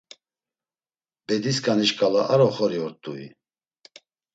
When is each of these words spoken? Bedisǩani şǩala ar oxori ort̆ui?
Bedisǩani 1.25 1.85
şǩala 1.89 2.21
ar 2.33 2.41
oxori 2.47 2.79
ort̆ui? 2.85 3.25